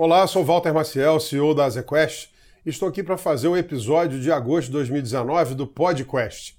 Olá, 0.00 0.24
sou 0.28 0.44
Walter 0.44 0.72
Maciel, 0.72 1.18
CEO 1.18 1.52
da 1.52 1.64
Azequest. 1.64 2.28
Estou 2.64 2.88
aqui 2.88 3.02
para 3.02 3.18
fazer 3.18 3.48
o 3.48 3.56
episódio 3.56 4.20
de 4.20 4.30
agosto 4.30 4.66
de 4.66 4.74
2019 4.74 5.56
do 5.56 5.66
PodQuest. 5.66 6.54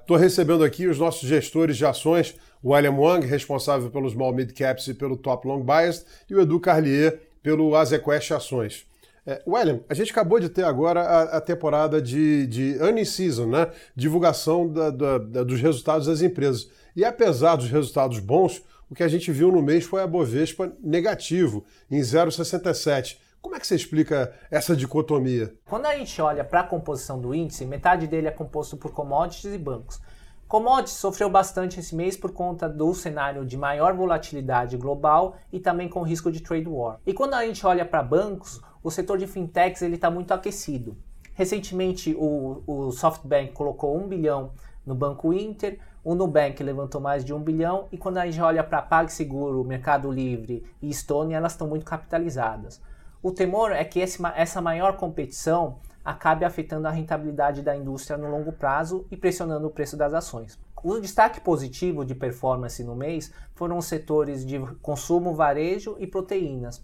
Estou 0.00 0.16
uh, 0.16 0.20
recebendo 0.20 0.64
aqui 0.64 0.88
os 0.88 0.98
nossos 0.98 1.28
gestores 1.28 1.76
de 1.76 1.86
ações, 1.86 2.34
o 2.60 2.72
William 2.72 2.96
Wang, 2.96 3.24
responsável 3.24 3.88
pelos 3.92 4.10
Small 4.10 4.32
Mid 4.32 4.50
Caps 4.54 4.88
e 4.88 4.94
pelo 4.94 5.16
Top 5.16 5.46
Long 5.46 5.62
Bias, 5.62 6.04
e 6.28 6.34
o 6.34 6.40
Edu 6.40 6.58
Carlier, 6.58 7.20
pelo 7.44 7.76
Azequest 7.76 8.32
Ações. 8.32 8.84
É, 9.24 9.40
William, 9.46 9.78
a 9.88 9.94
gente 9.94 10.10
acabou 10.10 10.40
de 10.40 10.48
ter 10.48 10.64
agora 10.64 11.02
a, 11.02 11.22
a 11.36 11.40
temporada 11.40 12.02
de, 12.02 12.44
de 12.48 13.04
season, 13.04 13.46
né? 13.46 13.68
Divulgação 13.94 14.68
da, 14.68 14.90
da, 14.90 15.18
da, 15.18 15.44
dos 15.44 15.60
resultados 15.60 16.08
das 16.08 16.22
empresas. 16.22 16.68
E 16.96 17.04
apesar 17.04 17.54
dos 17.54 17.70
resultados 17.70 18.18
bons, 18.18 18.64
o 18.90 18.94
que 18.94 19.02
a 19.02 19.08
gente 19.08 19.30
viu 19.30 19.52
no 19.52 19.62
mês 19.62 19.84
foi 19.84 20.02
a 20.02 20.06
Bovespa 20.06 20.72
negativo, 20.80 21.64
em 21.90 22.00
0,67. 22.00 23.18
Como 23.40 23.54
é 23.54 23.60
que 23.60 23.66
você 23.66 23.76
explica 23.76 24.34
essa 24.50 24.74
dicotomia? 24.74 25.54
Quando 25.66 25.86
a 25.86 25.94
gente 25.94 26.20
olha 26.20 26.42
para 26.42 26.60
a 26.60 26.64
composição 26.64 27.20
do 27.20 27.34
índice, 27.34 27.64
metade 27.66 28.06
dele 28.06 28.28
é 28.28 28.30
composto 28.30 28.76
por 28.76 28.92
commodities 28.92 29.54
e 29.54 29.58
bancos. 29.58 30.00
Commodities 30.48 30.96
sofreu 30.96 31.28
bastante 31.28 31.78
esse 31.78 31.94
mês 31.94 32.16
por 32.16 32.32
conta 32.32 32.66
do 32.66 32.94
cenário 32.94 33.44
de 33.44 33.56
maior 33.56 33.92
volatilidade 33.94 34.78
global 34.78 35.36
e 35.52 35.60
também 35.60 35.88
com 35.88 36.02
risco 36.02 36.32
de 36.32 36.40
trade 36.40 36.66
war. 36.66 36.98
E 37.06 37.12
quando 37.12 37.34
a 37.34 37.44
gente 37.44 37.64
olha 37.66 37.84
para 37.84 38.02
bancos, 38.02 38.60
o 38.82 38.90
setor 38.90 39.18
de 39.18 39.26
fintechs 39.26 39.82
está 39.82 40.10
muito 40.10 40.32
aquecido. 40.32 40.96
Recentemente, 41.34 42.16
o, 42.18 42.62
o 42.66 42.90
SoftBank 42.90 43.52
colocou 43.52 43.96
1 43.96 44.08
bilhão 44.08 44.52
no 44.86 44.94
Banco 44.94 45.32
Inter, 45.34 45.78
o 46.08 46.14
Nubank 46.14 46.62
levantou 46.62 47.02
mais 47.02 47.22
de 47.22 47.34
1 47.34 47.42
bilhão 47.42 47.86
e 47.92 47.98
quando 47.98 48.16
a 48.16 48.24
gente 48.24 48.40
olha 48.40 48.64
para 48.64 48.80
PagSeguro, 48.80 49.62
Mercado 49.62 50.10
Livre 50.10 50.64
e 50.80 50.90
Stone, 50.90 51.34
elas 51.34 51.52
estão 51.52 51.68
muito 51.68 51.84
capitalizadas. 51.84 52.80
O 53.22 53.30
temor 53.30 53.72
é 53.72 53.84
que 53.84 54.00
esse, 54.00 54.18
essa 54.34 54.62
maior 54.62 54.96
competição 54.96 55.80
acabe 56.02 56.46
afetando 56.46 56.88
a 56.88 56.90
rentabilidade 56.90 57.60
da 57.60 57.76
indústria 57.76 58.16
no 58.16 58.30
longo 58.30 58.52
prazo 58.52 59.06
e 59.10 59.18
pressionando 59.18 59.66
o 59.66 59.70
preço 59.70 59.98
das 59.98 60.14
ações. 60.14 60.58
O 60.82 60.98
destaque 60.98 61.42
positivo 61.42 62.06
de 62.06 62.14
performance 62.14 62.82
no 62.82 62.96
mês 62.96 63.30
foram 63.54 63.76
os 63.76 63.84
setores 63.84 64.46
de 64.46 64.58
consumo, 64.80 65.34
varejo 65.34 65.94
e 65.98 66.06
proteínas. 66.06 66.82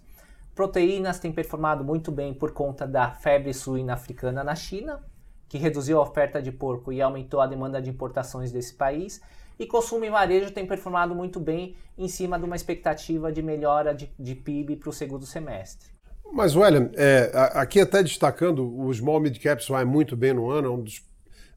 Proteínas 0.53 1.17
têm 1.17 1.31
performado 1.31 1.83
muito 1.83 2.11
bem 2.11 2.31
por 2.31 2.51
conta 2.51 2.85
da 2.85 3.09
febre 3.09 3.55
suína 3.55 3.95
africana 3.95 4.43
na 4.43 4.53
China, 4.53 5.01
que 5.47 5.57
reduziu 5.57 5.99
a 5.99 6.03
oferta 6.03 6.41
de 6.41 6.51
porco 6.51 6.91
e 6.91 7.01
aumentou 7.01 7.41
a 7.41 7.47
demanda 7.47 7.81
de 7.81 7.89
importações 7.89 8.51
desse 8.51 8.73
país. 8.73 9.21
E 9.57 9.65
consumo 9.65 10.03
e 10.03 10.09
varejo 10.09 10.51
tem 10.51 10.65
performado 10.65 11.15
muito 11.15 11.39
bem 11.39 11.75
em 11.97 12.07
cima 12.07 12.37
de 12.37 12.45
uma 12.45 12.55
expectativa 12.55 13.31
de 13.31 13.41
melhora 13.41 13.93
de, 13.93 14.11
de 14.19 14.35
PIB 14.35 14.75
para 14.75 14.89
o 14.89 14.93
segundo 14.93 15.25
semestre. 15.25 15.89
Mas, 16.33 16.55
William, 16.55 16.89
é, 16.95 17.31
aqui 17.53 17.79
até 17.79 18.03
destacando, 18.03 18.77
o 18.77 18.93
Small 18.93 19.19
Mid 19.19 19.37
Caps 19.37 19.67
vai 19.67 19.85
muito 19.85 20.17
bem 20.17 20.33
no 20.33 20.49
ano, 20.49 20.67
é 20.67 20.71
um 20.71 20.81
dos 20.81 21.01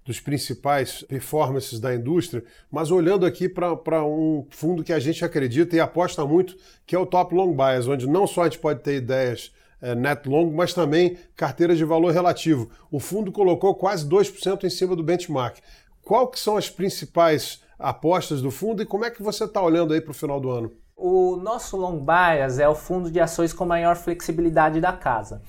dos 0.08 0.18
principais 0.20 1.02
performances 1.02 1.78
da 1.78 1.94
indústria, 1.94 2.42
mas 2.70 2.90
olhando 2.90 3.26
aqui 3.26 3.46
para 3.46 4.02
um 4.02 4.46
fundo 4.48 4.82
que 4.82 4.94
a 4.94 4.98
gente 4.98 5.22
acredita 5.22 5.76
e 5.76 5.80
aposta 5.80 6.24
muito, 6.24 6.56
que 6.86 6.96
é 6.96 6.98
o 6.98 7.04
Top 7.04 7.34
Long 7.34 7.54
Bias, 7.54 7.86
onde 7.86 8.06
não 8.06 8.26
só 8.26 8.40
a 8.40 8.44
gente 8.44 8.58
pode 8.58 8.80
ter 8.80 8.96
ideias 8.96 9.52
é, 9.80 9.94
net 9.94 10.28
long, 10.28 10.50
mas 10.50 10.74
também 10.74 11.16
carteiras 11.36 11.78
de 11.78 11.84
valor 11.84 12.12
relativo. 12.12 12.70
O 12.90 12.98
fundo 12.98 13.32
colocou 13.32 13.74
quase 13.74 14.08
2% 14.08 14.64
em 14.64 14.70
cima 14.70 14.96
do 14.96 15.02
benchmark. 15.02 15.58
Qual 16.02 16.28
que 16.28 16.38
são 16.38 16.56
as 16.56 16.70
principais 16.70 17.62
apostas 17.78 18.42
do 18.42 18.50
fundo 18.50 18.82
e 18.82 18.86
como 18.86 19.04
é 19.04 19.10
que 19.10 19.22
você 19.22 19.44
está 19.44 19.62
olhando 19.62 19.92
aí 19.92 20.00
para 20.00 20.10
o 20.10 20.14
final 20.14 20.40
do 20.40 20.50
ano? 20.50 20.72
O 20.96 21.36
nosso 21.36 21.76
long 21.76 22.04
bias 22.04 22.58
é 22.58 22.68
o 22.68 22.74
fundo 22.74 23.10
de 23.10 23.20
ações 23.20 23.52
com 23.52 23.64
maior 23.64 23.94
flexibilidade 23.94 24.80
da 24.80 24.92
casa. 24.92 25.40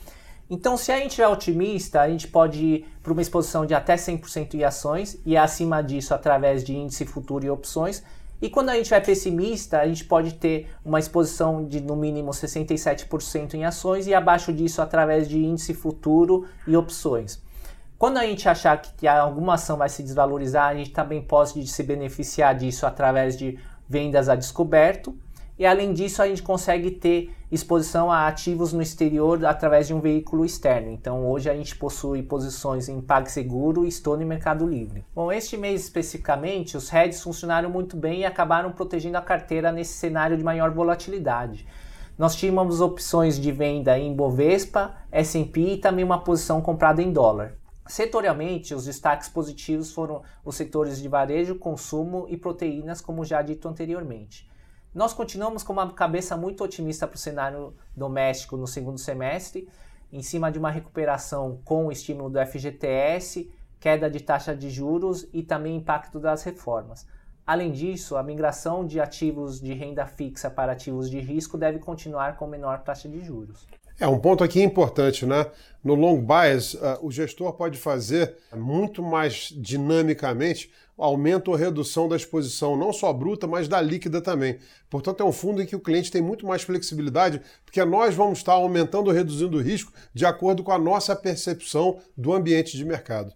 Então, 0.49 0.75
se 0.75 0.91
a 0.91 0.97
gente 0.97 1.21
é 1.21 1.27
otimista, 1.27 2.01
a 2.01 2.09
gente 2.09 2.27
pode 2.27 2.63
ir 2.63 2.85
para 3.03 3.13
uma 3.13 3.21
exposição 3.21 3.65
de 3.65 3.73
até 3.73 3.95
100% 3.95 4.55
em 4.55 4.63
ações 4.63 5.19
e 5.25 5.37
acima 5.37 5.81
disso 5.81 6.13
através 6.13 6.63
de 6.63 6.75
índice 6.75 7.05
futuro 7.05 7.45
e 7.45 7.49
opções. 7.49 8.03
E 8.41 8.49
quando 8.49 8.69
a 8.69 8.75
gente 8.75 8.93
é 8.93 8.99
pessimista, 8.99 9.79
a 9.79 9.87
gente 9.87 10.05
pode 10.05 10.35
ter 10.35 10.69
uma 10.83 10.99
exposição 10.99 11.65
de 11.65 11.81
no 11.81 11.95
mínimo 11.95 12.31
67% 12.31 13.53
em 13.55 13.65
ações 13.65 14.07
e 14.07 14.13
abaixo 14.13 14.53
disso 14.53 14.81
através 14.81 15.27
de 15.27 15.37
índice 15.37 15.73
futuro 15.73 16.45
e 16.65 16.75
opções. 16.77 17.41
Quando 17.97 18.17
a 18.17 18.25
gente 18.25 18.47
achar 18.47 18.81
que 18.81 19.05
alguma 19.07 19.55
ação 19.55 19.75
vai 19.75 19.89
se 19.89 20.01
desvalorizar, 20.01 20.69
a 20.69 20.75
gente 20.75 20.91
também 20.91 21.21
pode 21.21 21.67
se 21.67 21.83
beneficiar 21.83 22.55
disso 22.55 22.85
através 22.85 23.37
de 23.37 23.59
vendas 23.89 24.29
a 24.29 24.35
descoberto 24.35 25.17
e 25.59 25.65
além 25.65 25.91
disso, 25.91 26.21
a 26.21 26.27
gente 26.27 26.41
consegue 26.41 26.89
ter 26.89 27.35
exposição 27.51 28.09
a 28.09 28.27
ativos 28.27 28.71
no 28.71 28.81
exterior 28.81 29.45
através 29.45 29.87
de 29.87 29.93
um 29.93 29.99
veículo 29.99 30.45
externo. 30.45 30.89
Então, 30.89 31.29
hoje 31.29 31.49
a 31.49 31.53
gente 31.53 31.75
possui 31.75 32.23
posições 32.23 32.87
em 32.87 33.01
PagSeguro, 33.01 33.85
e 33.85 34.25
Mercado 34.25 34.65
Livre. 34.65 35.03
Bom, 35.13 35.29
este 35.29 35.57
mês 35.57 35.83
especificamente, 35.83 36.77
os 36.77 36.93
hedges 36.93 37.21
funcionaram 37.21 37.69
muito 37.69 37.97
bem 37.97 38.21
e 38.21 38.25
acabaram 38.25 38.71
protegendo 38.71 39.17
a 39.17 39.21
carteira 39.21 39.69
nesse 39.69 39.95
cenário 39.95 40.37
de 40.37 40.45
maior 40.45 40.71
volatilidade. 40.71 41.67
Nós 42.17 42.37
tínhamos 42.37 42.79
opções 42.79 43.37
de 43.37 43.51
venda 43.51 43.99
em 43.99 44.15
Bovespa, 44.15 44.95
S&P 45.11 45.73
e 45.73 45.77
também 45.77 46.05
uma 46.05 46.23
posição 46.23 46.61
comprada 46.61 47.01
em 47.01 47.11
dólar. 47.11 47.55
Setorialmente, 47.85 48.73
os 48.73 48.85
destaques 48.85 49.27
positivos 49.27 49.91
foram 49.91 50.21
os 50.45 50.55
setores 50.55 51.01
de 51.01 51.07
varejo, 51.09 51.55
consumo 51.55 52.27
e 52.29 52.37
proteínas, 52.37 53.01
como 53.01 53.25
já 53.25 53.41
dito 53.41 53.67
anteriormente. 53.67 54.47
Nós 54.93 55.13
continuamos 55.13 55.61
com 55.61 55.71
uma 55.71 55.93
cabeça 55.93 56.35
muito 56.35 56.63
otimista 56.63 57.05
para 57.05 57.15
o 57.15 57.19
cenário 57.19 57.75
doméstico 57.95 58.57
no 58.57 58.65
segundo 58.65 58.97
semestre, 58.97 59.69
em 60.11 60.23
cima 60.23 60.51
de 60.51 60.57
uma 60.57 60.71
recuperação 60.71 61.61
com 61.63 61.85
o 61.85 61.91
estímulo 61.91 62.27
do 62.27 62.39
FGTS, 62.43 63.51
queda 63.79 64.09
de 64.09 64.19
taxa 64.19 64.55
de 64.55 64.67
juros 64.71 65.27
e 65.31 65.43
também 65.43 65.75
impacto 65.75 66.19
das 66.19 66.41
reformas. 66.41 67.05
Além 67.45 67.71
disso, 67.71 68.17
a 68.17 68.23
migração 68.23 68.83
de 68.83 68.99
ativos 68.99 69.61
de 69.61 69.73
renda 69.73 70.07
fixa 70.07 70.49
para 70.49 70.71
ativos 70.71 71.07
de 71.07 71.19
risco 71.19 71.55
deve 71.55 71.77
continuar 71.77 72.35
com 72.35 72.47
menor 72.47 72.81
taxa 72.81 73.07
de 73.07 73.21
juros. 73.21 73.67
É 73.99 74.07
um 74.07 74.17
ponto 74.17 74.43
aqui 74.43 74.61
importante, 74.61 75.25
né? 75.25 75.45
No 75.83 75.93
long 75.95 76.21
bias, 76.21 76.73
uh, 76.73 76.99
o 77.01 77.11
gestor 77.11 77.53
pode 77.53 77.77
fazer 77.77 78.35
muito 78.55 79.03
mais 79.03 79.53
dinamicamente 79.55 80.71
aumento 80.97 81.49
ou 81.49 81.55
redução 81.55 82.07
da 82.09 82.15
exposição, 82.15 82.75
não 82.75 82.91
só 82.91 83.11
bruta, 83.13 83.47
mas 83.47 83.67
da 83.67 83.81
líquida 83.81 84.21
também. 84.21 84.59
Portanto, 84.89 85.21
é 85.21 85.25
um 85.25 85.31
fundo 85.31 85.61
em 85.61 85.65
que 85.65 85.75
o 85.75 85.79
cliente 85.79 86.11
tem 86.11 86.21
muito 86.21 86.45
mais 86.45 86.61
flexibilidade, 86.61 87.41
porque 87.63 87.83
nós 87.85 88.13
vamos 88.13 88.39
estar 88.39 88.53
aumentando 88.53 89.07
ou 89.07 89.13
reduzindo 89.13 89.57
o 89.57 89.61
risco 89.61 89.93
de 90.13 90.25
acordo 90.25 90.63
com 90.63 90.71
a 90.71 90.79
nossa 90.79 91.15
percepção 91.15 91.99
do 92.17 92.33
ambiente 92.33 92.75
de 92.75 92.83
mercado. 92.83 93.33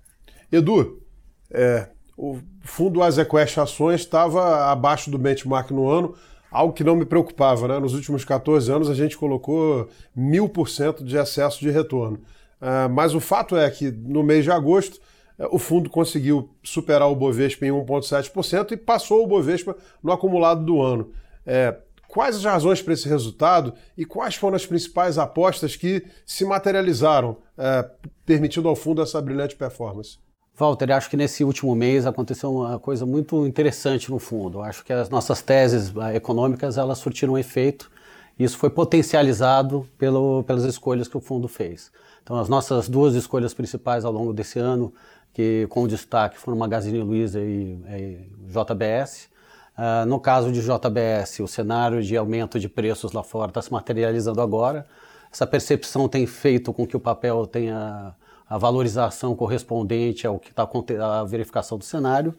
Edu, 0.51 1.01
é, 1.49 1.87
o 2.17 2.39
fundo 2.61 3.01
Azequest 3.01 3.57
Ações 3.57 4.01
estava 4.01 4.71
abaixo 4.71 5.09
do 5.09 5.17
benchmark 5.17 5.71
no 5.71 5.89
ano, 5.89 6.15
algo 6.53 6.71
que 6.71 6.83
não 6.83 6.95
me 6.95 7.05
preocupava. 7.05 7.67
Né? 7.67 7.79
Nos 7.79 7.95
últimos 7.95 8.23
14 8.23 8.71
anos 8.71 8.89
a 8.89 8.93
gente 8.93 9.17
colocou 9.17 9.89
mil 10.15 10.47
por 10.47 10.69
cento 10.69 11.03
de 11.03 11.17
excesso 11.17 11.59
de 11.59 11.71
retorno. 11.71 12.19
Uh, 12.61 12.87
mas 12.89 13.13
o 13.13 13.19
fato 13.19 13.57
é 13.57 13.69
que 13.69 13.91
no 13.91 14.23
mês 14.23 14.45
de 14.45 14.51
agosto 14.51 15.01
uh, 15.37 15.47
o 15.51 15.59
fundo 15.59 15.89
conseguiu 15.89 16.49
superar 16.63 17.09
o 17.09 17.15
Bovespa 17.15 17.65
em 17.65 17.71
1,7% 17.71 18.71
e 18.71 18.77
passou 18.77 19.23
o 19.23 19.27
Bovespa 19.27 19.75
no 20.01 20.11
acumulado 20.11 20.63
do 20.63 20.81
ano. 20.81 21.11
Uh, 21.45 21.75
quais 22.07 22.37
as 22.37 22.45
razões 22.45 22.81
para 22.81 22.93
esse 22.93 23.09
resultado 23.09 23.73
e 23.97 24.05
quais 24.05 24.35
foram 24.35 24.55
as 24.55 24.65
principais 24.65 25.17
apostas 25.17 25.75
que 25.75 26.05
se 26.25 26.45
materializaram, 26.45 27.37
permitindo 28.23 28.69
ao 28.69 28.75
fundo 28.75 29.01
essa 29.01 29.19
brilhante 29.19 29.55
performance? 29.55 30.19
Walter, 30.55 30.91
acho 30.91 31.09
que 31.09 31.17
nesse 31.17 31.43
último 31.43 31.73
mês 31.73 32.05
aconteceu 32.05 32.53
uma 32.53 32.77
coisa 32.77 33.05
muito 33.05 33.47
interessante 33.47 34.11
no 34.11 34.19
fundo. 34.19 34.61
Acho 34.61 34.85
que 34.85 34.93
as 34.93 35.09
nossas 35.09 35.41
teses 35.41 35.91
ah, 35.97 36.13
econômicas 36.13 36.77
elas 36.77 36.99
surtiram 36.99 37.37
efeito. 37.37 37.89
E 38.37 38.43
isso 38.43 38.57
foi 38.57 38.69
potencializado 38.69 39.87
pelo, 39.97 40.43
pelas 40.43 40.63
escolhas 40.63 41.07
que 41.07 41.17
o 41.17 41.19
fundo 41.19 41.47
fez. 41.47 41.91
Então, 42.21 42.37
as 42.37 42.47
nossas 42.47 42.87
duas 42.87 43.15
escolhas 43.15 43.53
principais 43.53 44.05
ao 44.05 44.11
longo 44.11 44.31
desse 44.31 44.59
ano, 44.59 44.93
que 45.33 45.67
com 45.69 45.87
destaque 45.87 46.37
foram 46.37 46.57
Magazine 46.57 46.99
Luiza 46.99 47.39
e, 47.39 47.77
e 47.89 48.17
JBS. 48.47 49.29
Uh, 49.75 50.05
no 50.05 50.19
caso 50.19 50.51
de 50.51 50.61
JBS, 50.61 51.39
o 51.39 51.47
cenário 51.47 52.01
de 52.03 52.15
aumento 52.15 52.59
de 52.59 52.69
preços 52.69 53.11
lá 53.11 53.23
fora 53.23 53.49
está 53.49 53.61
se 53.61 53.71
materializando 53.71 54.39
agora. 54.39 54.85
Essa 55.31 55.47
percepção 55.47 56.07
tem 56.07 56.27
feito 56.27 56.71
com 56.71 56.85
que 56.85 56.95
o 56.95 56.99
papel 56.99 57.47
tenha 57.47 58.15
a 58.53 58.57
valorização 58.59 59.35
correspondente 59.35 60.27
ao 60.27 60.37
que 60.37 60.51
está 60.51 60.69
a 61.01 61.23
verificação 61.23 61.75
do 61.75 61.83
cenário. 61.83 62.35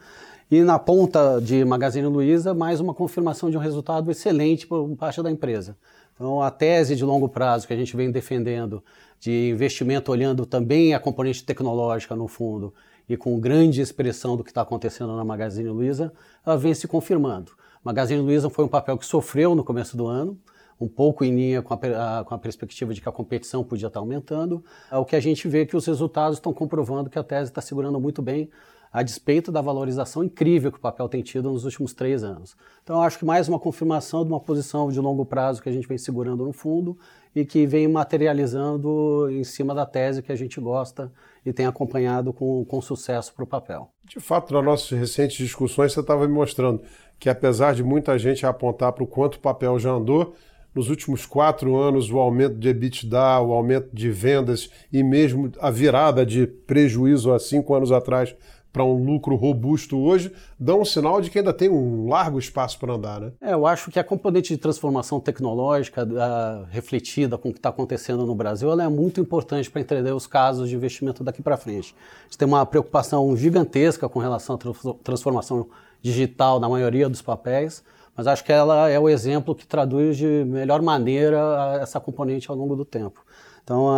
E 0.48 0.62
na 0.62 0.78
ponta 0.78 1.40
de 1.42 1.64
Magazine 1.64 2.06
Luiza, 2.06 2.54
mais 2.54 2.78
uma 2.78 2.94
confirmação 2.94 3.50
de 3.50 3.56
um 3.56 3.60
resultado 3.60 4.08
excelente 4.12 4.64
por 4.64 4.88
parte 4.90 5.20
da 5.20 5.28
empresa. 5.28 5.76
Então, 6.14 6.40
a 6.40 6.52
tese 6.52 6.94
de 6.94 7.04
longo 7.04 7.28
prazo 7.28 7.66
que 7.66 7.72
a 7.72 7.76
gente 7.76 7.96
vem 7.96 8.12
defendendo, 8.12 8.80
de 9.18 9.50
investimento 9.50 10.12
olhando 10.12 10.46
também 10.46 10.94
a 10.94 11.00
componente 11.00 11.42
tecnológica 11.42 12.14
no 12.14 12.28
fundo 12.28 12.72
e 13.08 13.16
com 13.16 13.40
grande 13.40 13.80
expressão 13.80 14.36
do 14.36 14.44
que 14.44 14.52
está 14.52 14.62
acontecendo 14.62 15.16
na 15.16 15.24
Magazine 15.24 15.68
Luiza, 15.68 16.12
ela 16.46 16.56
vem 16.56 16.74
se 16.74 16.86
confirmando. 16.86 17.50
Magazine 17.82 18.20
Luiza 18.20 18.48
foi 18.48 18.64
um 18.64 18.68
papel 18.68 18.96
que 18.96 19.04
sofreu 19.04 19.56
no 19.56 19.64
começo 19.64 19.96
do 19.96 20.06
ano, 20.06 20.38
um 20.80 20.88
pouco 20.88 21.24
em 21.24 21.34
linha 21.34 21.62
com 21.62 21.74
a, 21.74 22.20
a, 22.20 22.24
com 22.24 22.34
a 22.34 22.38
perspectiva 22.38 22.92
de 22.92 23.00
que 23.00 23.08
a 23.08 23.12
competição 23.12 23.64
podia 23.64 23.88
estar 23.88 24.00
aumentando. 24.00 24.64
É 24.90 24.96
o 24.96 25.04
que 25.04 25.16
a 25.16 25.20
gente 25.20 25.46
vê 25.48 25.64
que 25.66 25.76
os 25.76 25.86
resultados 25.86 26.38
estão 26.38 26.52
comprovando 26.52 27.08
que 27.08 27.18
a 27.18 27.22
tese 27.22 27.50
está 27.50 27.60
segurando 27.60 28.00
muito 28.00 28.20
bem 28.20 28.50
a 28.94 29.02
despeito 29.02 29.50
da 29.50 29.60
valorização 29.60 30.22
incrível 30.22 30.70
que 30.70 30.78
o 30.78 30.80
papel 30.80 31.08
tem 31.08 31.20
tido 31.20 31.50
nos 31.50 31.64
últimos 31.64 31.92
três 31.92 32.22
anos. 32.22 32.56
Então, 32.84 33.02
acho 33.02 33.18
que 33.18 33.24
mais 33.24 33.48
uma 33.48 33.58
confirmação 33.58 34.24
de 34.24 34.30
uma 34.30 34.38
posição 34.38 34.88
de 34.88 35.00
longo 35.00 35.26
prazo 35.26 35.60
que 35.60 35.68
a 35.68 35.72
gente 35.72 35.88
vem 35.88 35.98
segurando 35.98 36.44
no 36.44 36.52
fundo 36.52 36.96
e 37.34 37.44
que 37.44 37.66
vem 37.66 37.88
materializando 37.88 39.28
em 39.32 39.42
cima 39.42 39.74
da 39.74 39.84
tese 39.84 40.22
que 40.22 40.30
a 40.30 40.36
gente 40.36 40.60
gosta 40.60 41.10
e 41.44 41.52
tem 41.52 41.66
acompanhado 41.66 42.32
com, 42.32 42.64
com 42.64 42.80
sucesso 42.80 43.34
para 43.34 43.42
o 43.42 43.46
papel. 43.48 43.90
De 44.04 44.20
fato, 44.20 44.54
nas 44.54 44.64
nossas 44.64 44.96
recentes 44.96 45.38
discussões, 45.38 45.92
você 45.92 45.98
estava 45.98 46.28
me 46.28 46.32
mostrando 46.32 46.80
que, 47.18 47.28
apesar 47.28 47.74
de 47.74 47.82
muita 47.82 48.16
gente 48.16 48.46
apontar 48.46 48.92
para 48.92 49.02
o 49.02 49.08
quanto 49.08 49.34
o 49.36 49.40
papel 49.40 49.76
já 49.76 49.90
andou, 49.90 50.36
nos 50.74 50.90
últimos 50.90 51.24
quatro 51.24 51.76
anos, 51.76 52.10
o 52.10 52.18
aumento 52.18 52.56
de 52.56 52.68
EBITDA, 52.68 53.40
o 53.40 53.52
aumento 53.52 53.88
de 53.92 54.10
vendas 54.10 54.68
e 54.92 55.02
mesmo 55.02 55.52
a 55.60 55.70
virada 55.70 56.26
de 56.26 56.46
prejuízo 56.46 57.32
há 57.32 57.38
cinco 57.38 57.74
anos 57.74 57.92
atrás 57.92 58.34
para 58.74 58.84
um 58.84 59.04
lucro 59.04 59.36
robusto 59.36 59.96
hoje, 59.96 60.32
dão 60.58 60.80
um 60.80 60.84
sinal 60.84 61.20
de 61.20 61.30
que 61.30 61.38
ainda 61.38 61.52
tem 61.52 61.70
um 61.70 62.08
largo 62.08 62.40
espaço 62.40 62.76
para 62.76 62.92
andar, 62.92 63.20
né? 63.20 63.30
É, 63.40 63.54
eu 63.54 63.68
acho 63.68 63.88
que 63.88 64.00
a 64.00 64.02
componente 64.02 64.52
de 64.52 64.58
transformação 64.58 65.20
tecnológica 65.20 66.02
a, 66.02 66.64
refletida 66.72 67.38
com 67.38 67.50
o 67.50 67.52
que 67.52 67.60
está 67.60 67.68
acontecendo 67.68 68.26
no 68.26 68.34
Brasil, 68.34 68.68
ela 68.68 68.82
é 68.82 68.88
muito 68.88 69.20
importante 69.20 69.70
para 69.70 69.80
entender 69.80 70.10
os 70.10 70.26
casos 70.26 70.68
de 70.68 70.74
investimento 70.74 71.22
daqui 71.22 71.40
para 71.40 71.56
frente. 71.56 71.94
A 72.22 72.24
gente 72.24 72.36
tem 72.36 72.48
uma 72.48 72.66
preocupação 72.66 73.36
gigantesca 73.36 74.08
com 74.08 74.18
relação 74.18 74.56
à 74.56 74.94
transformação 75.04 75.68
digital 76.02 76.58
na 76.58 76.68
maioria 76.68 77.08
dos 77.08 77.22
papéis, 77.22 77.84
mas 78.16 78.26
acho 78.26 78.44
que 78.44 78.52
ela 78.52 78.88
é 78.88 78.98
o 78.98 79.08
exemplo 79.08 79.54
que 79.54 79.66
traduz 79.66 80.16
de 80.16 80.44
melhor 80.44 80.80
maneira 80.82 81.78
essa 81.80 81.98
componente 82.00 82.50
ao 82.50 82.56
longo 82.56 82.76
do 82.76 82.84
tempo. 82.84 83.24
Então, 83.62 83.88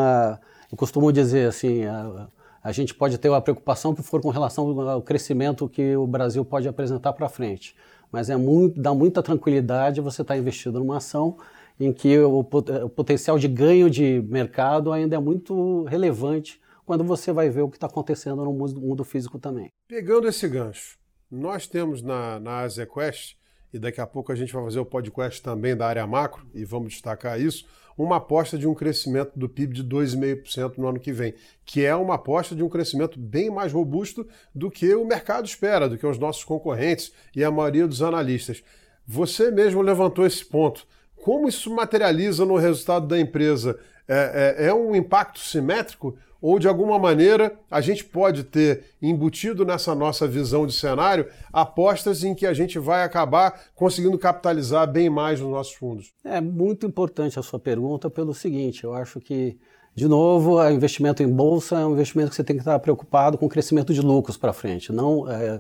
eu 0.71 0.77
costumo 0.77 1.13
dizer 1.13 1.49
assim, 1.49 1.83
a 2.63 2.73
gente 2.73 2.95
pode 2.95 3.19
ter 3.19 3.29
uma 3.29 3.41
preocupação 3.41 3.95
que 3.95 4.03
for 4.03 4.21
com 4.21 4.31
relação 4.31 4.81
ao 4.89 5.03
crescimento 5.03 5.69
que 5.69 5.97
o 5.97 6.07
Brasil 6.07 6.45
pode 6.45 6.67
apresentar 6.67 7.13
para 7.13 7.29
frente. 7.29 7.77
Mas 8.11 8.31
é 8.31 8.37
muito, 8.37 8.81
dá 8.81 8.95
muita 8.95 9.23
tranquilidade 9.23 10.01
você 10.01 10.23
estar 10.23 10.35
tá 10.35 10.39
investido 10.39 10.79
numa 10.79 10.97
ação 10.97 11.37
em 11.79 11.93
que 11.93 12.19
o, 12.19 12.39
o, 12.39 12.89
potencial 12.89 13.39
de 13.39 13.49
ganho 13.49 13.91
de 13.91 14.25
mercado 14.29 14.93
ainda 14.93 15.17
é 15.17 15.19
muito 15.19 15.85
relevante 15.85 16.61
quando 16.85 17.05
você 17.05 17.33
vai 17.33 17.51
ver 17.51 17.63
o 17.63 17.69
que 17.69 17.77
está 17.77 17.87
acontecendo 17.87 18.45
no 18.45 18.53
mundo, 18.53 19.05
físico 19.05 19.39
também. 19.39 19.71
Pegando 19.87 20.27
esse 20.29 20.49
gancho, 20.49 20.99
nós 21.31 21.67
temos 21.67 22.01
na, 22.01 22.41
na 22.41 22.61
e 23.73 23.79
daqui 23.79 24.01
a 24.01 24.07
pouco 24.07 24.33
a 24.33 24.35
gente 24.35 24.53
vai 24.53 24.63
fazer 24.65 24.79
o 24.79 24.85
podcast 24.85 25.43
também 25.43 25.77
da 25.77 25.87
área 25.87 26.07
macro, 26.07 26.47
e 26.55 26.65
vamos 26.65 26.93
destacar 26.93 27.41
isso, 27.41 27.67
uma 27.97 28.17
aposta 28.17 28.59
de 28.59 28.67
um 28.67 28.75
crescimento 28.75 29.33
do 29.35 29.49
PIB 29.49 29.75
de 29.75 29.85
2,5% 29.85 30.77
no 30.77 30.89
ano 30.89 31.01
que 31.01 31.13
vem, 31.13 31.35
que 31.65 31.85
é 31.85 31.95
uma 31.95 32.17
aposta 32.17 32.55
de 32.55 32.63
um 32.63 32.69
crescimento 32.69 33.19
bem 33.19 33.51
mais 33.51 33.73
robusto 33.73 34.27
do 34.55 34.71
que 34.71 34.95
o 34.95 35.07
mercado 35.07 35.47
espera, 35.47 35.89
do 35.89 35.97
que 35.97 36.07
os 36.07 36.19
nossos 36.19 36.45
concorrentes 36.45 37.13
e 37.35 37.43
a 37.43 37.51
maioria 37.51 37.87
dos 37.87 38.03
analistas. 38.03 38.63
Você 39.07 39.51
mesmo 39.51 39.81
levantou 39.81 40.27
esse 40.27 40.45
ponto. 40.45 40.87
Como 41.15 41.49
isso 41.49 41.75
materializa 41.75 42.45
no 42.45 42.57
resultado 42.57 43.07
da 43.07 43.19
empresa? 43.19 43.79
É, 44.07 44.57
é, 44.59 44.67
é 44.67 44.75
um 44.75 44.95
impacto 44.95 45.41
simétrico? 45.41 46.17
Ou 46.41 46.59
de 46.59 46.69
alguma 46.69 46.99
maneira 46.99 47.59
a 47.71 47.81
gente 47.81 48.05
pode 48.05 48.45
ter 48.45 48.85
embutido 49.01 49.65
nessa 49.65 49.95
nossa 49.95 50.27
visão 50.27 50.67
de 50.67 50.73
cenário 50.73 51.27
apostas 51.53 52.25
em 52.25 52.35
que 52.35 52.47
a 52.47 52.53
gente 52.53 52.79
vai 52.79 53.03
acabar 53.03 53.61
conseguindo 53.75 54.19
capitalizar 54.19 54.91
bem 54.91 55.09
mais 55.11 55.41
nos 55.41 55.51
nossos 55.51 55.75
fundos? 55.75 56.13
É 56.25 56.41
muito 56.41 56.87
importante 56.87 57.39
a 57.39 57.43
sua 57.43 57.59
pergunta 57.59 58.11
pelo 58.11 58.35
seguinte, 58.35 58.85
eu 58.85 58.95
acho 58.95 59.21
que 59.21 59.59
de 59.95 60.07
novo, 60.07 60.57
o 60.57 60.71
investimento 60.71 61.23
em 61.23 61.27
bolsa 61.29 61.81
é 61.81 61.87
um 61.87 61.93
investimento 61.93 62.29
que 62.29 62.37
você 62.37 62.45
tem 62.45 62.57
que 62.57 62.61
estar 62.61 62.79
preocupado 62.81 63.39
com 63.39 63.47
o 63.47 63.49
crescimento 63.49 63.95
de 63.95 64.03
lucros 64.03 64.37
para 64.37 64.53
frente, 64.53 64.93
não 64.93 65.27
é, 65.27 65.55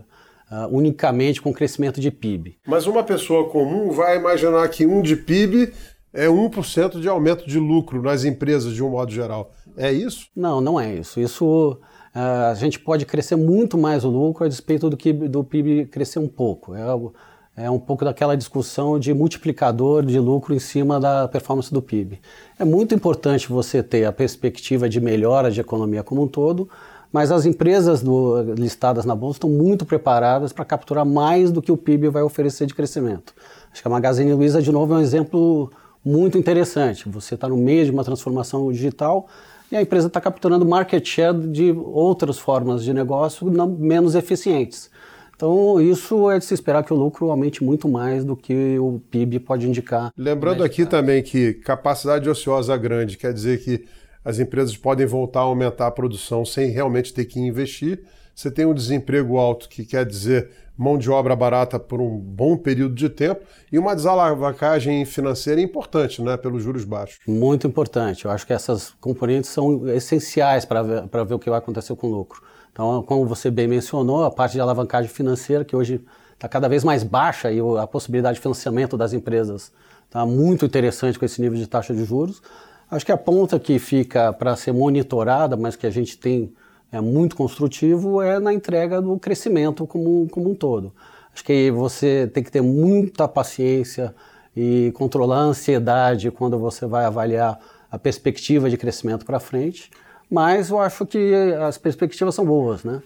uh, 0.50 0.68
unicamente 0.70 1.40
com 1.40 1.48
o 1.48 1.54
crescimento 1.54 1.98
de 2.00 2.10
PIB. 2.10 2.58
Mas 2.66 2.86
uma 2.86 3.02
pessoa 3.02 3.48
comum 3.48 3.90
vai 3.92 4.18
imaginar 4.18 4.68
que 4.68 4.86
um 4.86 5.00
de 5.00 5.16
PIB 5.16 5.72
é 6.12 6.26
1% 6.26 7.00
de 7.00 7.08
aumento 7.08 7.46
de 7.46 7.58
lucro 7.58 8.02
nas 8.02 8.24
empresas 8.24 8.72
de 8.72 8.82
um 8.82 8.90
modo 8.90 9.12
geral. 9.12 9.52
É 9.76 9.92
isso? 9.92 10.28
Não, 10.34 10.60
não 10.60 10.80
é 10.80 10.94
isso. 10.94 11.20
Isso 11.20 11.78
uh, 12.14 12.50
a 12.50 12.54
gente 12.54 12.78
pode 12.78 13.04
crescer 13.04 13.36
muito 13.36 13.76
mais 13.76 14.04
o 14.04 14.08
lucro 14.08 14.44
a 14.44 14.48
despeito 14.48 14.88
do, 14.88 14.96
que, 14.96 15.12
do 15.12 15.44
PIB 15.44 15.86
crescer 15.86 16.18
um 16.18 16.28
pouco. 16.28 16.74
É, 16.74 17.64
é 17.64 17.70
um 17.70 17.78
pouco 17.78 18.04
daquela 18.04 18.36
discussão 18.36 18.98
de 18.98 19.12
multiplicador 19.12 20.04
de 20.04 20.18
lucro 20.18 20.54
em 20.54 20.58
cima 20.58 20.98
da 20.98 21.28
performance 21.28 21.72
do 21.72 21.82
PIB. 21.82 22.20
É 22.58 22.64
muito 22.64 22.94
importante 22.94 23.48
você 23.48 23.82
ter 23.82 24.04
a 24.04 24.12
perspectiva 24.12 24.88
de 24.88 25.00
melhora 25.00 25.50
de 25.50 25.60
economia 25.60 26.02
como 26.02 26.22
um 26.22 26.28
todo, 26.28 26.68
mas 27.12 27.32
as 27.32 27.46
empresas 27.46 28.02
do, 28.02 28.42
listadas 28.54 29.04
na 29.04 29.14
bolsa 29.14 29.38
estão 29.38 29.50
muito 29.50 29.86
preparadas 29.86 30.52
para 30.52 30.64
capturar 30.64 31.06
mais 31.06 31.50
do 31.50 31.62
que 31.62 31.72
o 31.72 31.76
PIB 31.76 32.08
vai 32.08 32.22
oferecer 32.22 32.66
de 32.66 32.74
crescimento. 32.74 33.34
Acho 33.72 33.80
que 33.80 33.88
a 33.88 33.90
Magazine 33.90 34.32
Luiza, 34.34 34.60
de 34.60 34.72
novo, 34.72 34.94
é 34.94 34.96
um 34.98 35.00
exemplo 35.00 35.70
muito 36.06 36.38
interessante. 36.38 37.08
Você 37.08 37.34
está 37.34 37.48
no 37.48 37.56
meio 37.56 37.84
de 37.84 37.90
uma 37.90 38.04
transformação 38.04 38.70
digital, 38.70 39.26
e 39.72 39.76
a 39.76 39.82
empresa 39.82 40.06
está 40.06 40.20
capturando 40.20 40.64
market 40.64 41.04
share 41.04 41.36
de 41.36 41.72
outras 41.72 42.38
formas 42.38 42.84
de 42.84 42.94
negócio 42.94 43.50
não, 43.50 43.66
menos 43.68 44.14
eficientes. 44.14 44.88
Então, 45.34 45.80
isso 45.80 46.30
é 46.30 46.38
de 46.38 46.44
se 46.44 46.54
esperar 46.54 46.84
que 46.84 46.92
o 46.92 46.96
lucro 46.96 47.28
aumente 47.28 47.62
muito 47.62 47.88
mais 47.88 48.24
do 48.24 48.36
que 48.36 48.78
o 48.78 49.00
PIB 49.10 49.40
pode 49.40 49.66
indicar. 49.68 50.12
Lembrando 50.16 50.62
aqui 50.62 50.86
também 50.86 51.22
que 51.22 51.54
capacidade 51.54 52.28
ociosa 52.30 52.74
grande 52.76 53.18
quer 53.18 53.34
dizer 53.34 53.62
que 53.62 53.84
as 54.24 54.38
empresas 54.38 54.76
podem 54.76 55.04
voltar 55.04 55.40
a 55.40 55.42
aumentar 55.42 55.88
a 55.88 55.90
produção 55.90 56.44
sem 56.44 56.70
realmente 56.70 57.12
ter 57.12 57.24
que 57.24 57.40
investir. 57.40 58.02
Você 58.34 58.50
tem 58.50 58.64
um 58.64 58.72
desemprego 58.72 59.36
alto, 59.36 59.68
que 59.68 59.84
quer 59.84 60.06
dizer 60.06 60.50
mão 60.76 60.98
de 60.98 61.10
obra 61.10 61.34
barata 61.34 61.78
por 61.78 62.00
um 62.00 62.18
bom 62.18 62.56
período 62.56 62.94
de 62.94 63.08
tempo 63.08 63.42
e 63.72 63.78
uma 63.78 63.94
desalavancagem 63.94 65.04
financeira 65.04 65.60
importante, 65.60 66.20
né, 66.20 66.36
pelos 66.36 66.62
juros 66.62 66.84
baixos. 66.84 67.18
Muito 67.26 67.66
importante. 67.66 68.24
Eu 68.24 68.30
acho 68.30 68.46
que 68.46 68.52
essas 68.52 68.90
componentes 69.00 69.50
são 69.50 69.88
essenciais 69.88 70.64
para 70.64 70.82
ver, 70.82 71.08
ver 71.26 71.34
o 71.34 71.38
que 71.38 71.48
vai 71.48 71.58
acontecer 71.58 71.94
com 71.96 72.08
o 72.08 72.10
lucro. 72.10 72.42
Então, 72.72 73.02
como 73.02 73.26
você 73.26 73.50
bem 73.50 73.66
mencionou, 73.66 74.24
a 74.24 74.30
parte 74.30 74.52
de 74.52 74.60
alavancagem 74.60 75.08
financeira, 75.08 75.64
que 75.64 75.74
hoje 75.74 76.04
está 76.34 76.46
cada 76.46 76.68
vez 76.68 76.84
mais 76.84 77.02
baixa 77.02 77.50
e 77.50 77.58
a 77.78 77.86
possibilidade 77.86 78.34
de 78.34 78.42
financiamento 78.42 78.96
das 78.96 79.14
empresas 79.14 79.72
está 80.04 80.26
muito 80.26 80.66
interessante 80.66 81.18
com 81.18 81.24
esse 81.24 81.40
nível 81.40 81.58
de 81.58 81.66
taxa 81.66 81.94
de 81.94 82.04
juros. 82.04 82.42
Acho 82.90 83.04
que 83.04 83.12
a 83.12 83.16
ponta 83.16 83.58
que 83.58 83.78
fica 83.78 84.32
para 84.32 84.54
ser 84.54 84.72
monitorada, 84.72 85.56
mas 85.56 85.74
que 85.74 85.86
a 85.86 85.90
gente 85.90 86.18
tem 86.18 86.52
é 86.96 87.00
muito 87.00 87.36
construtivo 87.36 88.22
é 88.22 88.38
na 88.38 88.52
entrega 88.52 89.00
do 89.00 89.18
crescimento 89.18 89.86
como, 89.86 90.28
como 90.30 90.50
um 90.50 90.54
todo. 90.54 90.92
Acho 91.32 91.44
que 91.44 91.70
você 91.70 92.30
tem 92.32 92.42
que 92.42 92.50
ter 92.50 92.62
muita 92.62 93.28
paciência 93.28 94.14
e 94.56 94.90
controlar 94.94 95.36
a 95.36 95.42
ansiedade 95.42 96.30
quando 96.30 96.58
você 96.58 96.86
vai 96.86 97.04
avaliar 97.04 97.60
a 97.90 97.98
perspectiva 97.98 98.70
de 98.70 98.76
crescimento 98.76 99.26
para 99.26 99.38
frente, 99.38 99.90
mas 100.30 100.70
eu 100.70 100.78
acho 100.80 101.04
que 101.04 101.34
as 101.60 101.76
perspectivas 101.76 102.34
são 102.34 102.44
boas, 102.44 102.82
né? 102.82 103.02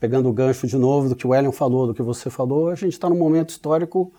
Pegando 0.00 0.28
o 0.28 0.32
gancho 0.32 0.66
de 0.66 0.76
novo 0.76 1.10
do 1.10 1.16
que 1.16 1.26
o 1.26 1.34
Elion 1.34 1.52
falou, 1.52 1.86
do 1.86 1.92
que 1.92 2.00
você 2.00 2.30
falou, 2.30 2.68
a 2.70 2.74
gente 2.74 2.92
está 2.92 3.10
num 3.10 3.18
momento 3.18 3.50
histórico 3.50 4.10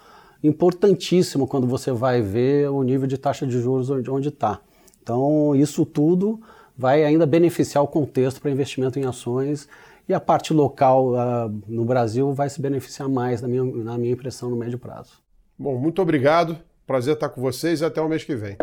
importantíssimo 0.43 1.47
quando 1.47 1.65
você 1.65 1.91
vai 1.91 2.21
ver 2.21 2.69
o 2.69 2.83
nível 2.83 3.07
de 3.07 3.17
taxa 3.17 3.47
de 3.47 3.59
juros 3.59 3.89
onde 3.89 4.27
está. 4.27 4.59
Então, 5.01 5.55
isso 5.55 5.85
tudo 5.85 6.39
vai 6.77 7.03
ainda 7.03 7.25
beneficiar 7.25 7.83
o 7.83 7.87
contexto 7.87 8.41
para 8.41 8.51
investimento 8.51 8.99
em 8.99 9.05
ações 9.05 9.67
e 10.07 10.13
a 10.13 10.19
parte 10.19 10.53
local 10.53 11.13
uh, 11.13 11.61
no 11.67 11.85
Brasil 11.85 12.33
vai 12.33 12.49
se 12.49 12.61
beneficiar 12.61 13.07
mais, 13.07 13.41
na 13.41 13.47
minha, 13.47 13.63
na 13.63 13.97
minha 13.97 14.13
impressão, 14.13 14.49
no 14.49 14.55
médio 14.55 14.77
prazo. 14.77 15.21
Bom, 15.57 15.77
muito 15.77 16.01
obrigado. 16.01 16.57
Prazer 16.85 17.13
estar 17.13 17.29
com 17.29 17.41
vocês 17.41 17.81
e 17.81 17.85
até 17.85 18.01
o 18.01 18.09
mês 18.09 18.23
que 18.23 18.35
vem. 18.35 18.57